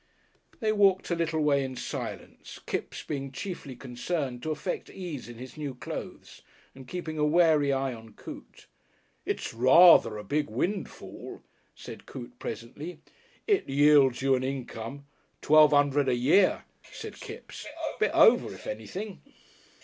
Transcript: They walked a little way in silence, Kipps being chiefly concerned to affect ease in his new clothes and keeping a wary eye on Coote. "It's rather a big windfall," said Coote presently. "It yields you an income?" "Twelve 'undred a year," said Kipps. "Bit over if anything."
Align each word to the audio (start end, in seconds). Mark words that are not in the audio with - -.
They 0.61 0.71
walked 0.71 1.11
a 1.11 1.15
little 1.15 1.41
way 1.41 1.63
in 1.63 1.75
silence, 1.75 2.57
Kipps 2.65 3.03
being 3.03 3.31
chiefly 3.31 3.75
concerned 3.75 4.41
to 4.41 4.49
affect 4.49 4.89
ease 4.89 5.29
in 5.29 5.37
his 5.37 5.57
new 5.57 5.75
clothes 5.75 6.41
and 6.73 6.87
keeping 6.87 7.19
a 7.19 7.23
wary 7.23 7.71
eye 7.71 7.93
on 7.93 8.13
Coote. 8.13 8.65
"It's 9.27 9.53
rather 9.53 10.17
a 10.17 10.23
big 10.23 10.49
windfall," 10.49 11.43
said 11.75 12.07
Coote 12.07 12.39
presently. 12.39 12.97
"It 13.45 13.69
yields 13.69 14.23
you 14.23 14.33
an 14.33 14.43
income?" 14.43 15.05
"Twelve 15.43 15.71
'undred 15.71 16.09
a 16.09 16.15
year," 16.15 16.63
said 16.91 17.17
Kipps. 17.19 17.67
"Bit 17.99 18.09
over 18.15 18.51
if 18.55 18.65
anything." 18.65 19.21